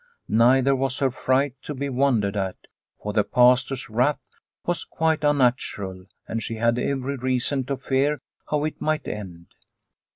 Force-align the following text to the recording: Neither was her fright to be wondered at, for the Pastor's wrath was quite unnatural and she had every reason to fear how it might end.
Neither 0.27 0.75
was 0.75 0.97
her 0.97 1.11
fright 1.11 1.53
to 1.61 1.75
be 1.75 1.87
wondered 1.87 2.35
at, 2.35 2.55
for 3.03 3.13
the 3.13 3.23
Pastor's 3.23 3.87
wrath 3.87 4.17
was 4.65 4.83
quite 4.83 5.23
unnatural 5.23 6.05
and 6.27 6.41
she 6.41 6.55
had 6.55 6.79
every 6.79 7.17
reason 7.17 7.65
to 7.65 7.77
fear 7.77 8.19
how 8.49 8.63
it 8.63 8.81
might 8.81 9.07
end. 9.07 9.53